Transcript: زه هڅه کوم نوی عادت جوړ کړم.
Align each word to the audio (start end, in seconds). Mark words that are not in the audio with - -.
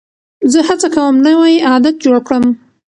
زه 0.51 0.59
هڅه 0.67 0.87
کوم 0.95 1.15
نوی 1.25 1.55
عادت 1.69 1.95
جوړ 2.03 2.17
کړم. 2.27 2.45